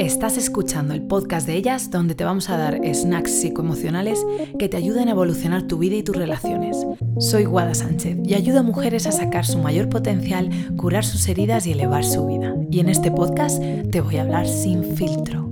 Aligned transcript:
Estás 0.00 0.38
escuchando 0.38 0.94
el 0.94 1.02
podcast 1.02 1.46
de 1.46 1.56
ellas 1.56 1.90
donde 1.90 2.14
te 2.14 2.24
vamos 2.24 2.48
a 2.48 2.56
dar 2.56 2.80
snacks 2.94 3.32
psicoemocionales 3.32 4.24
que 4.58 4.66
te 4.66 4.78
ayuden 4.78 5.08
a 5.08 5.10
evolucionar 5.10 5.64
tu 5.64 5.76
vida 5.76 5.96
y 5.96 6.02
tus 6.02 6.16
relaciones. 6.16 6.86
Soy 7.18 7.44
Guada 7.44 7.74
Sánchez 7.74 8.16
y 8.24 8.32
ayudo 8.32 8.60
a 8.60 8.62
mujeres 8.62 9.06
a 9.06 9.12
sacar 9.12 9.44
su 9.44 9.58
mayor 9.58 9.90
potencial, 9.90 10.48
curar 10.78 11.04
sus 11.04 11.28
heridas 11.28 11.66
y 11.66 11.72
elevar 11.72 12.02
su 12.02 12.26
vida. 12.26 12.56
Y 12.70 12.80
en 12.80 12.88
este 12.88 13.10
podcast 13.10 13.62
te 13.90 14.00
voy 14.00 14.16
a 14.16 14.22
hablar 14.22 14.48
sin 14.48 14.96
filtro. 14.96 15.49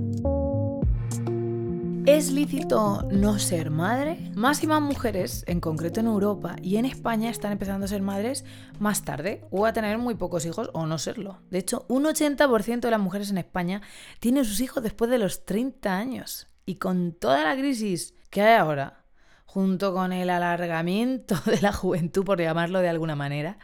¿Es 2.11 2.31
lícito 2.31 3.07
no 3.11 3.37
ser 3.37 3.69
madre? 3.69 4.31
Más 4.33 4.63
y 4.63 4.67
más 4.67 4.81
mujeres, 4.81 5.43
en 5.45 5.61
concreto 5.61 5.99
en 5.99 6.07
Europa 6.07 6.55
y 6.59 6.77
en 6.77 6.85
España, 6.85 7.29
están 7.29 7.51
empezando 7.51 7.85
a 7.85 7.87
ser 7.87 8.01
madres 8.01 8.45
más 8.79 9.05
tarde 9.05 9.45
o 9.51 9.67
a 9.67 9.73
tener 9.73 9.99
muy 9.99 10.15
pocos 10.15 10.43
hijos 10.47 10.71
o 10.73 10.87
no 10.87 10.97
serlo. 10.97 11.43
De 11.51 11.59
hecho, 11.59 11.85
un 11.87 12.05
80% 12.05 12.79
de 12.79 12.89
las 12.89 12.99
mujeres 12.99 13.29
en 13.29 13.37
España 13.37 13.83
tienen 14.19 14.43
sus 14.43 14.59
hijos 14.59 14.81
después 14.81 15.11
de 15.11 15.19
los 15.19 15.45
30 15.45 15.95
años. 15.95 16.47
Y 16.65 16.77
con 16.77 17.11
toda 17.11 17.43
la 17.43 17.55
crisis 17.55 18.15
que 18.31 18.41
hay 18.41 18.55
ahora, 18.55 19.03
junto 19.45 19.93
con 19.93 20.11
el 20.11 20.31
alargamiento 20.31 21.35
de 21.45 21.61
la 21.61 21.71
juventud, 21.71 22.25
por 22.25 22.41
llamarlo 22.41 22.79
de 22.79 22.89
alguna 22.89 23.15
manera, 23.15 23.59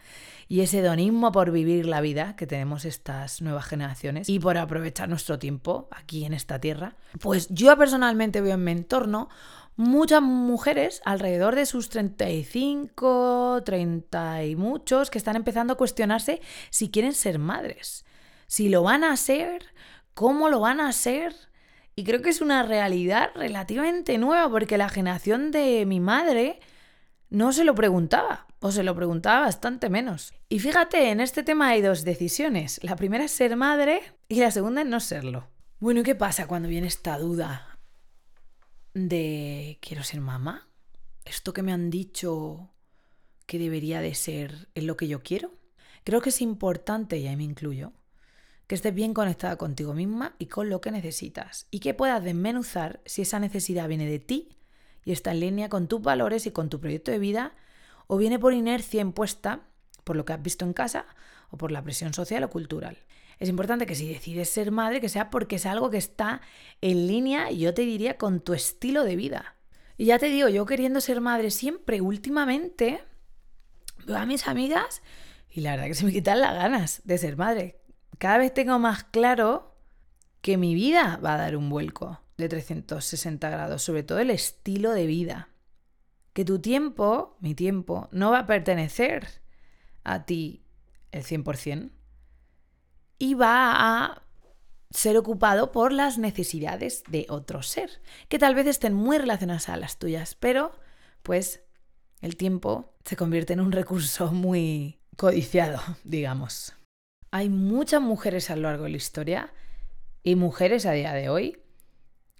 y 0.47 0.61
ese 0.61 0.79
hedonismo 0.79 1.31
por 1.31 1.51
vivir 1.51 1.85
la 1.85 2.01
vida 2.01 2.35
que 2.35 2.47
tenemos 2.47 2.85
estas 2.85 3.41
nuevas 3.41 3.65
generaciones 3.65 4.29
y 4.29 4.39
por 4.39 4.57
aprovechar 4.57 5.09
nuestro 5.09 5.39
tiempo 5.39 5.87
aquí 5.91 6.25
en 6.25 6.33
esta 6.33 6.59
tierra, 6.59 6.95
pues 7.19 7.47
yo 7.49 7.75
personalmente 7.77 8.41
veo 8.41 8.53
en 8.53 8.63
mi 8.63 8.71
entorno 8.71 9.29
muchas 9.75 10.21
mujeres 10.21 11.01
alrededor 11.05 11.55
de 11.55 11.65
sus 11.65 11.89
35, 11.89 13.63
30 13.65 14.43
y 14.45 14.55
muchos 14.55 15.09
que 15.09 15.17
están 15.17 15.35
empezando 15.35 15.73
a 15.73 15.77
cuestionarse 15.77 16.41
si 16.69 16.89
quieren 16.89 17.13
ser 17.13 17.39
madres, 17.39 18.05
si 18.47 18.69
lo 18.69 18.83
van 18.83 19.03
a 19.03 19.17
ser, 19.17 19.65
cómo 20.13 20.49
lo 20.49 20.59
van 20.59 20.79
a 20.79 20.91
ser. 20.91 21.35
Y 21.95 22.03
creo 22.03 22.21
que 22.21 22.29
es 22.29 22.41
una 22.41 22.63
realidad 22.63 23.31
relativamente 23.35 24.17
nueva 24.17 24.49
porque 24.49 24.77
la 24.77 24.89
generación 24.89 25.51
de 25.51 25.85
mi 25.85 25.99
madre 25.99 26.59
no 27.35 27.51
se 27.51 27.65
lo 27.65 27.75
preguntaba 27.75 28.47
o 28.61 28.71
se 28.71 28.81
lo 28.81 28.95
preguntaba 28.95 29.41
bastante 29.41 29.89
menos. 29.89 30.33
Y 30.47 30.59
fíjate, 30.59 31.11
en 31.11 31.19
este 31.19 31.43
tema 31.43 31.67
hay 31.67 31.81
dos 31.81 32.05
decisiones. 32.05 32.79
La 32.81 32.95
primera 32.95 33.25
es 33.25 33.31
ser 33.31 33.57
madre 33.57 34.01
y 34.29 34.39
la 34.39 34.51
segunda 34.51 34.81
es 34.81 34.87
no 34.87 35.01
serlo. 35.01 35.49
Bueno, 35.79 35.99
¿y 35.99 36.03
qué 36.03 36.15
pasa 36.15 36.47
cuando 36.47 36.69
viene 36.69 36.87
esta 36.87 37.17
duda 37.17 37.77
de 38.93 39.79
quiero 39.81 40.01
ser 40.03 40.21
mamá? 40.21 40.69
¿Esto 41.25 41.51
que 41.51 41.61
me 41.61 41.73
han 41.73 41.89
dicho 41.89 42.71
que 43.45 43.59
debería 43.59 43.99
de 43.99 44.15
ser 44.15 44.69
es 44.73 44.85
lo 44.85 44.95
que 44.95 45.09
yo 45.09 45.21
quiero? 45.21 45.51
Creo 46.05 46.21
que 46.21 46.29
es 46.29 46.41
importante, 46.41 47.17
y 47.17 47.27
ahí 47.27 47.35
me 47.35 47.43
incluyo, 47.43 47.91
que 48.65 48.75
estés 48.75 48.95
bien 48.95 49.13
conectada 49.13 49.57
contigo 49.57 49.93
misma 49.93 50.37
y 50.39 50.45
con 50.45 50.69
lo 50.69 50.79
que 50.79 50.91
necesitas 50.91 51.67
y 51.69 51.79
que 51.79 51.93
puedas 51.93 52.23
desmenuzar 52.23 53.01
si 53.05 53.23
esa 53.23 53.39
necesidad 53.39 53.89
viene 53.89 54.05
de 54.05 54.19
ti 54.19 54.55
y 55.05 55.11
está 55.11 55.31
en 55.31 55.39
línea 55.39 55.69
con 55.69 55.87
tus 55.87 56.01
valores 56.01 56.47
y 56.47 56.51
con 56.51 56.69
tu 56.69 56.81
proyecto 56.81 57.11
de 57.11 57.19
vida 57.19 57.53
o 58.07 58.17
viene 58.17 58.39
por 58.39 58.53
inercia 58.53 59.01
impuesta 59.01 59.61
por 60.03 60.15
lo 60.15 60.25
que 60.25 60.33
has 60.33 60.41
visto 60.41 60.65
en 60.65 60.73
casa 60.73 61.05
o 61.49 61.57
por 61.57 61.71
la 61.71 61.83
presión 61.83 62.13
social 62.13 62.43
o 62.43 62.49
cultural. 62.49 62.97
Es 63.39 63.49
importante 63.49 63.85
que 63.85 63.95
si 63.95 64.07
decides 64.07 64.49
ser 64.49 64.71
madre, 64.71 65.01
que 65.01 65.09
sea 65.09 65.29
porque 65.29 65.57
es 65.57 65.65
algo 65.65 65.89
que 65.89 65.97
está 65.97 66.41
en 66.81 67.07
línea, 67.07 67.51
yo 67.51 67.73
te 67.73 67.83
diría, 67.83 68.17
con 68.17 68.39
tu 68.39 68.53
estilo 68.53 69.03
de 69.03 69.15
vida. 69.15 69.55
Y 69.97 70.05
ya 70.05 70.19
te 70.19 70.27
digo, 70.27 70.49
yo 70.49 70.65
queriendo 70.65 71.01
ser 71.01 71.21
madre 71.21 71.51
siempre, 71.51 72.01
últimamente, 72.01 73.03
veo 74.05 74.17
a 74.17 74.25
mis 74.25 74.47
amigas 74.47 75.01
y 75.49 75.61
la 75.61 75.71
verdad 75.71 75.87
que 75.87 75.95
se 75.95 76.05
me 76.05 76.11
quitan 76.11 76.41
las 76.41 76.53
ganas 76.53 77.01
de 77.03 77.17
ser 77.17 77.37
madre. 77.37 77.79
Cada 78.17 78.37
vez 78.37 78.53
tengo 78.53 78.79
más 78.79 79.03
claro 79.03 79.75
que 80.41 80.57
mi 80.57 80.73
vida 80.73 81.19
va 81.23 81.35
a 81.35 81.37
dar 81.37 81.57
un 81.57 81.69
vuelco 81.69 82.19
de 82.37 82.49
360 82.49 83.49
grados, 83.49 83.81
sobre 83.81 84.03
todo 84.03 84.19
el 84.19 84.29
estilo 84.29 84.91
de 84.91 85.05
vida 85.05 85.49
que 86.33 86.43
tu 86.43 86.59
tiempo, 86.59 87.37
mi 87.39 87.55
tiempo, 87.55 88.09
no 88.11 88.31
va 88.31 88.39
a 88.39 88.45
pertenecer 88.45 89.41
a 90.03 90.25
ti 90.25 90.65
el 91.13 91.23
100% 91.23 91.91
y 93.17 93.33
va 93.35 93.71
a 93.71 94.21
ser 94.91 95.17
ocupado 95.17 95.71
por 95.71 95.93
las 95.93 96.17
necesidades 96.17 97.03
de 97.07 97.25
otro 97.29 97.61
ser, 97.61 98.01
que 98.27 98.37
tal 98.37 98.53
vez 98.53 98.67
estén 98.67 98.93
muy 98.93 99.17
relacionadas 99.17 99.69
a 99.69 99.77
las 99.77 99.97
tuyas, 99.97 100.35
pero 100.35 100.73
pues 101.23 101.63
el 102.21 102.35
tiempo 102.35 102.93
se 103.05 103.15
convierte 103.15 103.53
en 103.53 103.61
un 103.61 103.71
recurso 103.71 104.33
muy 104.33 104.99
codiciado, 105.15 105.81
digamos. 106.03 106.73
Hay 107.31 107.47
muchas 107.47 108.01
mujeres 108.01 108.49
a 108.49 108.57
lo 108.57 108.63
largo 108.63 108.83
de 108.83 108.91
la 108.91 108.97
historia 108.97 109.53
y 110.21 110.35
mujeres 110.35 110.85
a 110.85 110.91
día 110.91 111.13
de 111.13 111.29
hoy 111.29 111.61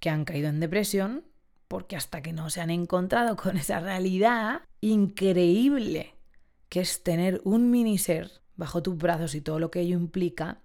que 0.06 0.10
han 0.10 0.24
caído 0.24 0.48
en 0.48 0.60
depresión 0.60 1.24
porque 1.66 1.96
hasta 1.96 2.22
que 2.22 2.32
no 2.32 2.48
se 2.48 2.60
han 2.60 2.70
encontrado 2.70 3.34
con 3.34 3.56
esa 3.56 3.80
realidad 3.80 4.60
increíble 4.80 6.14
que 6.68 6.78
es 6.78 7.02
tener 7.02 7.40
un 7.42 7.72
mini 7.72 7.98
ser 7.98 8.30
bajo 8.54 8.84
tus 8.84 8.96
brazos 8.96 9.34
y 9.34 9.40
todo 9.40 9.58
lo 9.58 9.72
que 9.72 9.80
ello 9.80 9.96
implica, 9.98 10.60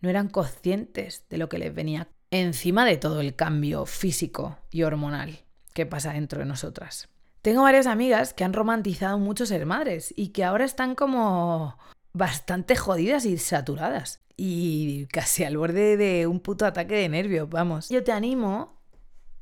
no 0.00 0.08
eran 0.08 0.28
conscientes 0.28 1.24
de 1.28 1.38
lo 1.38 1.48
que 1.48 1.58
les 1.58 1.74
venía 1.74 2.06
encima 2.30 2.84
de 2.84 2.98
todo 2.98 3.20
el 3.20 3.34
cambio 3.34 3.84
físico 3.84 4.60
y 4.70 4.84
hormonal 4.84 5.40
que 5.74 5.84
pasa 5.84 6.12
dentro 6.12 6.38
de 6.38 6.46
nosotras. 6.46 7.08
Tengo 7.42 7.62
varias 7.62 7.88
amigas 7.88 8.32
que 8.32 8.44
han 8.44 8.52
romantizado 8.52 9.18
mucho 9.18 9.44
ser 9.44 9.66
madres 9.66 10.14
y 10.16 10.28
que 10.28 10.44
ahora 10.44 10.64
están 10.64 10.94
como 10.94 11.76
bastante 12.12 12.76
jodidas 12.76 13.24
y 13.24 13.38
saturadas 13.38 14.20
y 14.40 15.06
casi 15.06 15.42
al 15.42 15.58
borde 15.58 15.96
de 15.96 16.28
un 16.28 16.38
puto 16.38 16.64
ataque 16.64 16.94
de 16.94 17.08
nervios, 17.08 17.50
vamos. 17.50 17.88
Yo 17.88 18.04
te 18.04 18.12
animo 18.12 18.80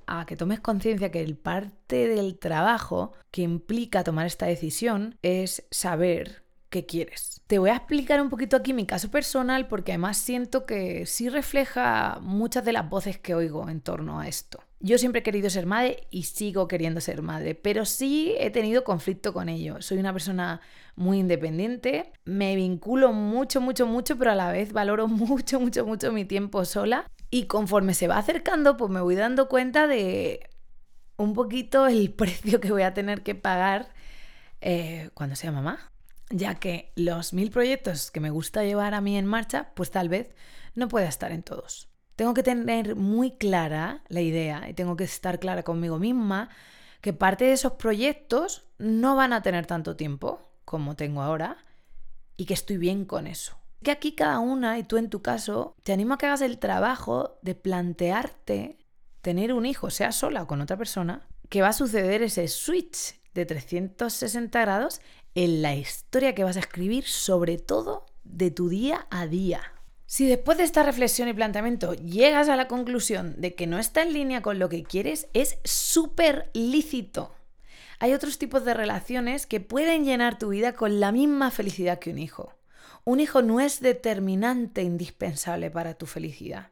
a 0.06 0.24
que 0.24 0.36
tomes 0.36 0.58
conciencia 0.58 1.10
que 1.10 1.20
el 1.20 1.36
parte 1.36 2.08
del 2.08 2.38
trabajo 2.38 3.12
que 3.30 3.42
implica 3.42 4.04
tomar 4.04 4.26
esta 4.26 4.46
decisión 4.46 5.18
es 5.20 5.66
saber 5.70 6.45
quieres. 6.84 7.40
Te 7.46 7.58
voy 7.58 7.70
a 7.70 7.76
explicar 7.76 8.20
un 8.20 8.28
poquito 8.28 8.56
aquí 8.56 8.72
mi 8.72 8.86
caso 8.86 9.10
personal 9.10 9.68
porque 9.68 9.92
además 9.92 10.16
siento 10.18 10.66
que 10.66 11.06
sí 11.06 11.28
refleja 11.28 12.18
muchas 12.20 12.64
de 12.64 12.72
las 12.72 12.88
voces 12.90 13.18
que 13.18 13.34
oigo 13.34 13.68
en 13.70 13.80
torno 13.80 14.20
a 14.20 14.26
esto. 14.26 14.58
Yo 14.80 14.98
siempre 14.98 15.20
he 15.20 15.22
querido 15.22 15.48
ser 15.48 15.64
madre 15.64 16.06
y 16.10 16.24
sigo 16.24 16.68
queriendo 16.68 17.00
ser 17.00 17.22
madre, 17.22 17.54
pero 17.54 17.84
sí 17.84 18.34
he 18.38 18.50
tenido 18.50 18.84
conflicto 18.84 19.32
con 19.32 19.48
ello. 19.48 19.80
Soy 19.80 19.98
una 19.98 20.12
persona 20.12 20.60
muy 20.96 21.18
independiente, 21.18 22.12
me 22.24 22.56
vinculo 22.56 23.12
mucho, 23.12 23.60
mucho, 23.60 23.86
mucho, 23.86 24.18
pero 24.18 24.32
a 24.32 24.34
la 24.34 24.52
vez 24.52 24.72
valoro 24.72 25.08
mucho, 25.08 25.60
mucho, 25.60 25.86
mucho 25.86 26.12
mi 26.12 26.24
tiempo 26.24 26.64
sola 26.64 27.06
y 27.30 27.46
conforme 27.46 27.94
se 27.94 28.08
va 28.08 28.18
acercando, 28.18 28.76
pues 28.76 28.90
me 28.90 29.00
voy 29.00 29.14
dando 29.14 29.48
cuenta 29.48 29.86
de 29.86 30.48
un 31.16 31.32
poquito 31.32 31.86
el 31.86 32.12
precio 32.16 32.60
que 32.60 32.70
voy 32.70 32.82
a 32.82 32.92
tener 32.92 33.22
que 33.22 33.34
pagar 33.34 33.88
eh, 34.60 35.10
cuando 35.14 35.36
sea 35.36 35.52
mamá. 35.52 35.92
Ya 36.30 36.56
que 36.56 36.92
los 36.96 37.32
mil 37.32 37.50
proyectos 37.50 38.10
que 38.10 38.20
me 38.20 38.30
gusta 38.30 38.64
llevar 38.64 38.94
a 38.94 39.00
mí 39.00 39.16
en 39.16 39.26
marcha, 39.26 39.70
pues 39.74 39.90
tal 39.90 40.08
vez 40.08 40.34
no 40.74 40.88
pueda 40.88 41.08
estar 41.08 41.32
en 41.32 41.42
todos. 41.42 41.88
Tengo 42.16 42.34
que 42.34 42.42
tener 42.42 42.96
muy 42.96 43.32
clara 43.32 44.02
la 44.08 44.22
idea 44.22 44.68
y 44.68 44.74
tengo 44.74 44.96
que 44.96 45.04
estar 45.04 45.38
clara 45.38 45.62
conmigo 45.62 45.98
misma 45.98 46.48
que 47.00 47.12
parte 47.12 47.44
de 47.44 47.52
esos 47.52 47.72
proyectos 47.72 48.66
no 48.78 49.14
van 49.16 49.32
a 49.32 49.42
tener 49.42 49.66
tanto 49.66 49.96
tiempo 49.96 50.50
como 50.64 50.96
tengo 50.96 51.22
ahora 51.22 51.58
y 52.36 52.46
que 52.46 52.54
estoy 52.54 52.78
bien 52.78 53.04
con 53.04 53.26
eso. 53.26 53.56
Que 53.82 53.90
aquí 53.90 54.12
cada 54.12 54.40
una, 54.40 54.78
y 54.78 54.82
tú 54.82 54.96
en 54.96 55.10
tu 55.10 55.22
caso, 55.22 55.76
te 55.82 55.92
animo 55.92 56.14
a 56.14 56.18
que 56.18 56.26
hagas 56.26 56.40
el 56.40 56.58
trabajo 56.58 57.38
de 57.42 57.54
plantearte 57.54 58.78
tener 59.20 59.52
un 59.52 59.66
hijo, 59.66 59.90
sea 59.90 60.12
sola 60.12 60.42
o 60.42 60.46
con 60.46 60.60
otra 60.60 60.76
persona, 60.76 61.26
que 61.48 61.62
va 61.62 61.68
a 61.68 61.72
suceder 61.72 62.22
ese 62.22 62.48
switch 62.48 63.20
de 63.34 63.46
360 63.46 64.60
grados 64.60 65.00
en 65.36 65.60
la 65.60 65.74
historia 65.74 66.34
que 66.34 66.44
vas 66.44 66.56
a 66.56 66.60
escribir, 66.60 67.04
sobre 67.04 67.58
todo 67.58 68.06
de 68.24 68.50
tu 68.50 68.70
día 68.70 69.06
a 69.10 69.26
día. 69.26 69.60
Si 70.06 70.26
después 70.26 70.56
de 70.56 70.64
esta 70.64 70.82
reflexión 70.82 71.28
y 71.28 71.34
planteamiento 71.34 71.92
llegas 71.92 72.48
a 72.48 72.56
la 72.56 72.68
conclusión 72.68 73.34
de 73.38 73.54
que 73.54 73.66
no 73.66 73.78
está 73.78 74.02
en 74.02 74.14
línea 74.14 74.40
con 74.40 74.58
lo 74.58 74.70
que 74.70 74.82
quieres, 74.82 75.28
es 75.34 75.58
súper 75.62 76.50
lícito. 76.54 77.34
Hay 77.98 78.14
otros 78.14 78.38
tipos 78.38 78.64
de 78.64 78.72
relaciones 78.72 79.46
que 79.46 79.60
pueden 79.60 80.06
llenar 80.06 80.38
tu 80.38 80.48
vida 80.48 80.72
con 80.72 81.00
la 81.00 81.12
misma 81.12 81.50
felicidad 81.50 81.98
que 81.98 82.10
un 82.10 82.18
hijo. 82.18 82.54
Un 83.04 83.20
hijo 83.20 83.42
no 83.42 83.60
es 83.60 83.80
determinante, 83.80 84.82
indispensable 84.82 85.70
para 85.70 85.94
tu 85.94 86.06
felicidad. 86.06 86.70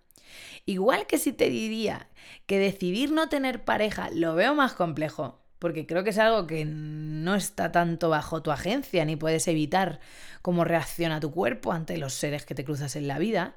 Igual 0.64 1.06
que 1.06 1.18
si 1.18 1.34
te 1.34 1.50
diría 1.50 2.08
que 2.46 2.58
decidir 2.58 3.12
no 3.12 3.28
tener 3.28 3.62
pareja 3.62 4.08
lo 4.10 4.34
veo 4.34 4.54
más 4.54 4.72
complejo, 4.72 5.43
porque 5.64 5.86
creo 5.86 6.04
que 6.04 6.10
es 6.10 6.18
algo 6.18 6.46
que 6.46 6.66
no 6.66 7.34
está 7.34 7.72
tanto 7.72 8.10
bajo 8.10 8.42
tu 8.42 8.50
agencia 8.50 9.06
ni 9.06 9.16
puedes 9.16 9.48
evitar 9.48 9.98
cómo 10.42 10.62
reacciona 10.62 11.20
tu 11.20 11.30
cuerpo 11.30 11.72
ante 11.72 11.96
los 11.96 12.12
seres 12.12 12.44
que 12.44 12.54
te 12.54 12.66
cruzas 12.66 12.96
en 12.96 13.08
la 13.08 13.18
vida. 13.18 13.56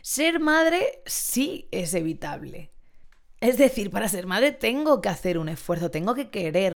Ser 0.00 0.38
madre 0.38 1.02
sí 1.04 1.66
es 1.72 1.94
evitable. 1.94 2.70
Es 3.40 3.58
decir, 3.58 3.90
para 3.90 4.06
ser 4.06 4.28
madre 4.28 4.52
tengo 4.52 5.00
que 5.00 5.08
hacer 5.08 5.36
un 5.36 5.48
esfuerzo, 5.48 5.90
tengo 5.90 6.14
que 6.14 6.30
querer. 6.30 6.74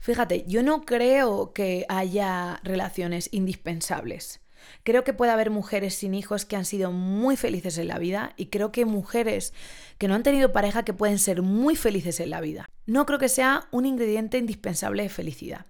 Fíjate, 0.00 0.44
yo 0.46 0.62
no 0.62 0.84
creo 0.84 1.54
que 1.54 1.86
haya 1.88 2.60
relaciones 2.62 3.30
indispensables. 3.32 4.42
Creo 4.82 5.02
que 5.02 5.14
puede 5.14 5.32
haber 5.32 5.48
mujeres 5.48 5.94
sin 5.94 6.12
hijos 6.12 6.44
que 6.44 6.56
han 6.56 6.66
sido 6.66 6.92
muy 6.92 7.38
felices 7.38 7.78
en 7.78 7.88
la 7.88 7.98
vida 7.98 8.34
y 8.36 8.46
creo 8.46 8.70
que 8.70 8.84
mujeres 8.84 9.54
que 9.96 10.08
no 10.08 10.14
han 10.14 10.22
tenido 10.22 10.52
pareja 10.52 10.84
que 10.84 10.92
pueden 10.92 11.18
ser 11.18 11.40
muy 11.40 11.74
felices 11.74 12.20
en 12.20 12.28
la 12.28 12.42
vida. 12.42 12.68
No 12.90 13.06
creo 13.06 13.20
que 13.20 13.28
sea 13.28 13.68
un 13.70 13.86
ingrediente 13.86 14.36
indispensable 14.36 15.04
de 15.04 15.08
felicidad. 15.10 15.64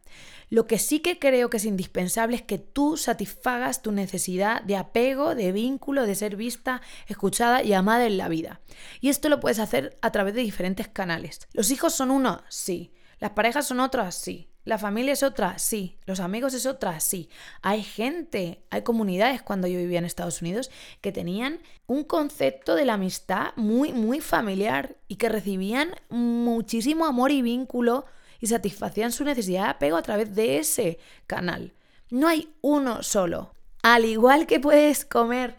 Lo 0.49 0.67
que 0.67 0.79
sí 0.79 1.01
que 1.01 1.19
creo 1.19 1.51
que 1.51 1.59
es 1.59 1.67
indispensable 1.67 2.35
es 2.35 2.41
que 2.41 2.57
tú 2.57 2.97
satisfagas 2.97 3.83
tu 3.83 3.93
necesidad 3.93 4.63
de 4.63 4.77
apego, 4.77 5.35
de 5.35 5.53
vínculo, 5.53 6.07
de 6.07 6.15
ser 6.15 6.37
vista, 6.37 6.81
escuchada 7.09 7.63
y 7.63 7.75
amada 7.75 8.07
en 8.07 8.17
la 8.17 8.31
vida. 8.31 8.63
Y 9.03 9.11
esto 9.11 9.29
lo 9.29 9.39
puedes 9.39 9.59
hacer 9.59 9.99
a 10.01 10.13
través 10.13 10.33
de 10.33 10.41
diferentes 10.41 10.89
canales. 10.89 11.41
¿Los 11.53 11.71
hijos 11.71 11.93
son 11.93 12.11
uno? 12.11 12.43
Sí. 12.49 12.91
¿Las 13.19 13.33
parejas 13.33 13.69
son 13.69 13.81
otras? 13.81 14.15
Sí. 14.15 14.49
¿La 14.65 14.79
familia 14.79 15.15
es 15.15 15.23
otra? 15.23 15.59
Sí. 15.59 15.99
¿Los 16.05 16.21
amigos 16.21 16.53
es 16.55 16.67
otra? 16.67 17.01
Sí. 17.01 17.31
Hay 17.63 17.83
gente, 17.83 18.63
hay 18.71 18.83
comunidades 18.83 19.43
cuando 19.43 19.67
yo 19.67 19.79
vivía 19.79 19.99
en 19.99 20.05
Estados 20.05 20.43
Unidos 20.43 20.71
que 21.01 21.13
tenían 21.13 21.61
un 21.87 22.05
concepto 22.05 22.75
de 22.75 22.85
la 22.85 22.95
amistad 22.95 23.53
muy, 23.57 23.93
muy 23.93 24.21
familiar 24.21 24.97
y 25.09 25.17
que 25.17 25.31
recibían 25.31 25.95
muchísimo 26.11 27.07
amor 27.07 27.31
y 27.31 27.43
vínculo 27.43 28.05
y 28.39 28.49
satisfacían 28.49 29.13
su 29.13 29.25
necesidad 29.25 29.65
de 29.65 29.71
apego 29.71 29.97
a 29.97 30.03
través 30.03 30.35
de 30.35 30.59
ese 30.59 30.99
canal. 31.27 31.73
No 32.11 32.29
hay 32.29 32.53
uno 32.61 33.03
solo. 33.03 33.55
Al 33.83 34.05
igual 34.05 34.47
que 34.47 34.61
puedes 34.61 35.05
comer 35.05 35.57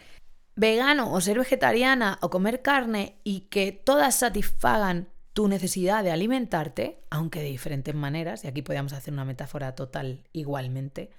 vegano 0.55 1.11
o 1.11 1.21
ser 1.21 1.39
vegetariana 1.39 2.19
o 2.21 2.29
comer 2.29 2.61
carne 2.61 3.17
y 3.23 3.41
que 3.41 3.71
todas 3.71 4.15
satisfagan 4.15 5.07
tu 5.33 5.47
necesidad 5.47 6.03
de 6.03 6.11
alimentarte, 6.11 7.03
aunque 7.09 7.39
de 7.41 7.49
diferentes 7.49 7.95
maneras, 7.95 8.43
y 8.43 8.47
aquí 8.47 8.61
podríamos 8.61 8.93
hacer 8.93 9.13
una 9.13 9.25
metáfora 9.25 9.75
total 9.75 10.23
igualmente, 10.33 11.09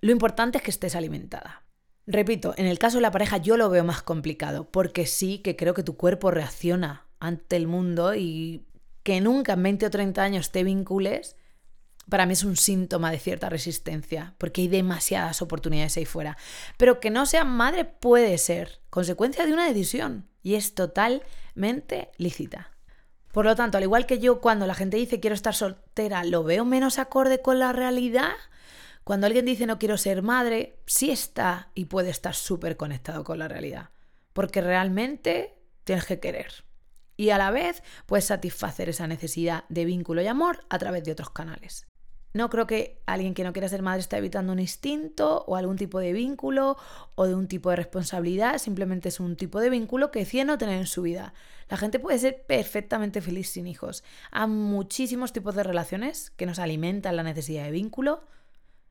lo 0.00 0.12
importante 0.12 0.58
es 0.58 0.64
que 0.64 0.70
estés 0.70 0.96
alimentada. 0.96 1.62
Repito, 2.06 2.54
en 2.56 2.66
el 2.66 2.78
caso 2.78 2.96
de 2.96 3.02
la 3.02 3.12
pareja 3.12 3.36
yo 3.36 3.56
lo 3.56 3.70
veo 3.70 3.84
más 3.84 4.02
complicado, 4.02 4.70
porque 4.70 5.06
sí 5.06 5.38
que 5.38 5.56
creo 5.56 5.74
que 5.74 5.82
tu 5.82 5.96
cuerpo 5.96 6.30
reacciona 6.30 7.06
ante 7.20 7.56
el 7.56 7.66
mundo 7.66 8.14
y 8.14 8.66
que 9.02 9.20
nunca 9.20 9.52
en 9.52 9.62
20 9.62 9.86
o 9.86 9.90
30 9.90 10.22
años 10.22 10.50
te 10.50 10.64
vincules, 10.64 11.36
para 12.08 12.26
mí 12.26 12.32
es 12.32 12.42
un 12.42 12.56
síntoma 12.56 13.12
de 13.12 13.18
cierta 13.18 13.48
resistencia, 13.48 14.34
porque 14.38 14.62
hay 14.62 14.68
demasiadas 14.68 15.42
oportunidades 15.42 15.96
ahí 15.96 16.04
fuera. 16.04 16.36
Pero 16.76 16.98
que 16.98 17.10
no 17.10 17.26
seas 17.26 17.46
madre 17.46 17.84
puede 17.84 18.36
ser 18.38 18.80
consecuencia 18.90 19.46
de 19.46 19.52
una 19.52 19.68
decisión 19.68 20.28
y 20.42 20.54
es 20.54 20.74
totalmente 20.74 22.10
lícita. 22.16 22.72
Por 23.32 23.44
lo 23.44 23.54
tanto, 23.54 23.78
al 23.78 23.84
igual 23.84 24.06
que 24.06 24.18
yo 24.18 24.40
cuando 24.40 24.66
la 24.66 24.74
gente 24.74 24.96
dice 24.96 25.20
quiero 25.20 25.34
estar 25.34 25.54
soltera, 25.54 26.24
lo 26.24 26.42
veo 26.42 26.64
menos 26.64 26.98
acorde 26.98 27.40
con 27.40 27.58
la 27.58 27.72
realidad, 27.72 28.32
cuando 29.04 29.26
alguien 29.26 29.46
dice 29.46 29.66
no 29.66 29.78
quiero 29.78 29.96
ser 29.96 30.22
madre, 30.22 30.80
sí 30.86 31.10
está 31.10 31.70
y 31.74 31.86
puede 31.86 32.10
estar 32.10 32.34
súper 32.34 32.76
conectado 32.76 33.24
con 33.24 33.38
la 33.38 33.48
realidad, 33.48 33.90
porque 34.32 34.60
realmente 34.60 35.58
tienes 35.84 36.06
que 36.06 36.20
querer 36.20 36.64
y 37.20 37.28
a 37.30 37.36
la 37.36 37.50
vez 37.50 37.82
puedes 38.06 38.24
satisfacer 38.24 38.88
esa 38.88 39.06
necesidad 39.06 39.64
de 39.68 39.84
vínculo 39.84 40.22
y 40.22 40.26
amor 40.26 40.64
a 40.70 40.78
través 40.78 41.04
de 41.04 41.12
otros 41.12 41.28
canales. 41.28 41.86
No 42.32 42.48
creo 42.48 42.66
que 42.66 43.02
alguien 43.06 43.34
que 43.34 43.42
no 43.42 43.52
quiera 43.52 43.68
ser 43.68 43.82
madre 43.82 44.00
está 44.00 44.18
evitando 44.18 44.52
un 44.52 44.60
instinto 44.60 45.44
o 45.48 45.56
algún 45.56 45.76
tipo 45.76 45.98
de 45.98 46.12
vínculo 46.12 46.76
o 47.16 47.26
de 47.26 47.34
un 47.34 47.48
tipo 47.48 47.70
de 47.70 47.76
responsabilidad, 47.76 48.58
simplemente 48.58 49.08
es 49.08 49.18
un 49.18 49.34
tipo 49.34 49.58
de 49.58 49.68
vínculo 49.68 50.12
que 50.12 50.20
decide 50.20 50.44
no 50.44 50.56
tener 50.56 50.78
en 50.78 50.86
su 50.86 51.02
vida. 51.02 51.34
La 51.68 51.76
gente 51.76 51.98
puede 51.98 52.18
ser 52.18 52.44
perfectamente 52.46 53.20
feliz 53.20 53.48
sin 53.48 53.66
hijos. 53.66 54.04
Hay 54.30 54.46
muchísimos 54.46 55.32
tipos 55.32 55.56
de 55.56 55.64
relaciones 55.64 56.30
que 56.30 56.46
nos 56.46 56.60
alimentan 56.60 57.16
la 57.16 57.24
necesidad 57.24 57.64
de 57.64 57.72
vínculo 57.72 58.22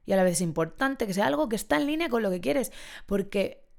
y 0.05 0.11
a 0.11 0.17
la 0.17 0.23
vez 0.23 0.33
es 0.33 0.41
importante 0.41 1.07
que 1.07 1.13
sea 1.13 1.27
algo 1.27 1.47
que 1.47 1.55
está 1.55 1.77
en 1.77 1.87
línea 1.87 2.09
con 2.09 2.23
lo 2.23 2.29
que 2.29 2.41
quieres, 2.41 2.71
porque 3.05 3.69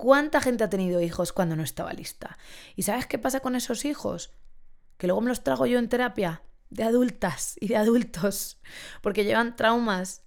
¿Cuánta 0.00 0.40
gente 0.40 0.64
ha 0.64 0.70
tenido 0.70 1.02
hijos 1.02 1.30
cuando 1.34 1.56
no 1.56 1.62
estaba 1.62 1.92
lista? 1.92 2.38
¿Y 2.74 2.84
sabes 2.84 3.06
qué 3.06 3.18
pasa 3.18 3.40
con 3.40 3.54
esos 3.54 3.84
hijos? 3.84 4.32
Que 4.96 5.06
luego 5.06 5.20
me 5.20 5.28
los 5.28 5.44
trago 5.44 5.66
yo 5.66 5.78
en 5.78 5.90
terapia 5.90 6.40
de 6.70 6.84
adultas 6.84 7.56
y 7.60 7.68
de 7.68 7.76
adultos, 7.76 8.60
porque 9.02 9.24
llevan 9.24 9.56
traumas, 9.56 10.22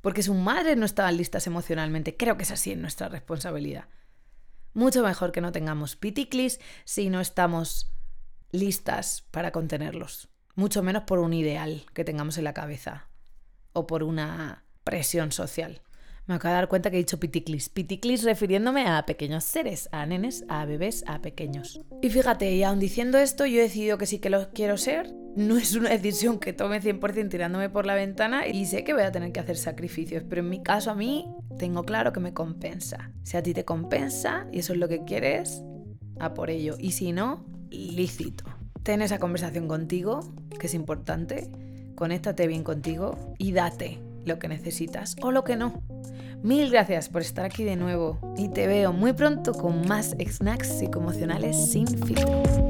porque 0.00 0.22
sus 0.22 0.36
madres 0.36 0.76
no 0.76 0.86
estaban 0.86 1.16
listas 1.16 1.46
emocionalmente. 1.46 2.16
Creo 2.16 2.36
que 2.36 2.44
es 2.44 2.50
así 2.50 2.72
en 2.72 2.80
nuestra 2.80 3.08
responsabilidad. 3.08 3.88
Mucho 4.74 5.02
mejor 5.02 5.32
que 5.32 5.40
no 5.40 5.52
tengamos 5.52 5.96
piticlis 5.96 6.60
si 6.84 7.10
no 7.10 7.20
estamos 7.20 7.92
listas 8.50 9.26
para 9.30 9.50
contenerlos. 9.50 10.28
Mucho 10.54 10.82
menos 10.82 11.02
por 11.04 11.18
un 11.18 11.32
ideal 11.32 11.84
que 11.94 12.04
tengamos 12.04 12.38
en 12.38 12.44
la 12.44 12.54
cabeza 12.54 13.08
o 13.72 13.86
por 13.86 14.02
una 14.02 14.64
presión 14.84 15.32
social. 15.32 15.82
Me 16.26 16.34
acabo 16.34 16.52
de 16.52 16.60
dar 16.60 16.68
cuenta 16.68 16.90
que 16.90 16.96
he 16.96 17.00
dicho 17.00 17.18
piticlis. 17.18 17.70
Piticlis 17.70 18.22
refiriéndome 18.22 18.86
a 18.86 19.06
pequeños 19.06 19.44
seres, 19.44 19.88
a 19.92 20.04
nenes, 20.04 20.44
a 20.48 20.66
bebés, 20.66 21.02
a 21.06 21.22
pequeños. 21.22 21.80
Y 22.02 22.10
fíjate, 22.10 22.52
y 22.52 22.62
aun 22.64 22.80
diciendo 22.80 23.16
esto, 23.16 23.46
yo 23.46 23.60
he 23.60 23.62
decidido 23.62 23.96
que 23.96 24.04
sí 24.04 24.18
que 24.18 24.28
lo 24.28 24.50
quiero 24.50 24.76
ser. 24.76 25.10
No 25.38 25.56
es 25.56 25.76
una 25.76 25.90
decisión 25.90 26.40
que 26.40 26.52
tome 26.52 26.82
100% 26.82 27.28
tirándome 27.28 27.70
por 27.70 27.86
la 27.86 27.94
ventana 27.94 28.48
y 28.48 28.66
sé 28.66 28.82
que 28.82 28.92
voy 28.92 29.04
a 29.04 29.12
tener 29.12 29.30
que 29.30 29.38
hacer 29.38 29.56
sacrificios, 29.56 30.24
pero 30.28 30.40
en 30.40 30.48
mi 30.48 30.64
caso 30.64 30.90
a 30.90 30.96
mí 30.96 31.28
tengo 31.60 31.84
claro 31.84 32.12
que 32.12 32.18
me 32.18 32.34
compensa. 32.34 33.12
Si 33.22 33.36
a 33.36 33.42
ti 33.44 33.54
te 33.54 33.64
compensa 33.64 34.48
y 34.50 34.58
eso 34.58 34.72
es 34.72 34.80
lo 34.80 34.88
que 34.88 35.04
quieres, 35.04 35.62
a 36.18 36.34
por 36.34 36.50
ello. 36.50 36.74
Y 36.76 36.90
si 36.90 37.12
no, 37.12 37.46
lícito. 37.70 38.46
Ten 38.82 39.00
esa 39.00 39.20
conversación 39.20 39.68
contigo, 39.68 40.34
que 40.58 40.66
es 40.66 40.74
importante. 40.74 41.48
Conéctate 41.94 42.48
bien 42.48 42.64
contigo 42.64 43.36
y 43.38 43.52
date 43.52 44.00
lo 44.24 44.40
que 44.40 44.48
necesitas 44.48 45.14
o 45.22 45.30
lo 45.30 45.44
que 45.44 45.54
no. 45.54 45.84
Mil 46.42 46.68
gracias 46.68 47.08
por 47.08 47.22
estar 47.22 47.44
aquí 47.44 47.62
de 47.62 47.76
nuevo 47.76 48.18
y 48.36 48.48
te 48.48 48.66
veo 48.66 48.92
muy 48.92 49.12
pronto 49.12 49.52
con 49.52 49.86
más 49.86 50.16
snacks 50.20 50.80
psicoemocionales 50.80 51.70
sin 51.70 51.86
filtro. 51.86 52.67